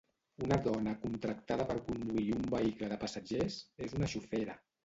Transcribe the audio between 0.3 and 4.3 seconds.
Una dona contractada per conduir un vehicle de passatgers és una